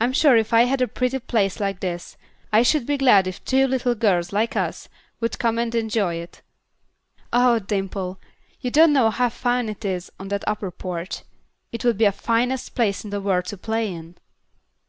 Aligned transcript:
I'm 0.00 0.12
sure 0.12 0.36
if 0.36 0.54
I 0.54 0.60
had 0.62 0.80
a 0.80 0.86
pretty 0.86 1.18
place 1.18 1.58
like 1.58 1.80
this, 1.80 2.16
I 2.52 2.62
should 2.62 2.86
be 2.86 2.96
glad 2.98 3.26
if 3.26 3.44
two 3.44 3.66
little 3.66 3.96
girls, 3.96 4.32
like 4.32 4.54
us, 4.54 4.88
could 5.18 5.40
come 5.40 5.58
and 5.58 5.74
enjoy 5.74 6.14
it. 6.18 6.40
Ah, 7.32 7.58
Dimple, 7.58 8.20
you 8.60 8.70
don't 8.70 8.92
know 8.92 9.10
how 9.10 9.28
fine 9.28 9.68
it 9.68 9.84
is 9.84 10.08
on 10.20 10.28
that 10.28 10.44
upper 10.46 10.70
porch. 10.70 11.22
It 11.72 11.84
would 11.84 11.98
be 11.98 12.04
the 12.04 12.12
finest 12.12 12.76
place 12.76 13.02
in 13.02 13.10
the 13.10 13.20
world 13.20 13.46
to 13.46 13.58
play 13.58 13.92
in." 13.92 14.14